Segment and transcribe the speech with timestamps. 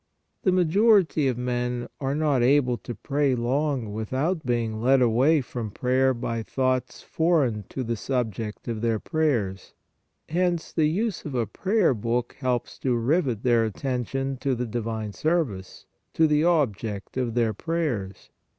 [0.41, 5.69] The majority of men are not able to pray long without being led away from
[5.69, 9.75] prayer by thoughts foreign to the subject of their prayers;
[10.27, 15.13] hence the use of a prayer book helps to rivet their attention to the divine
[15.13, 18.31] service, to the ob ject of their prayers.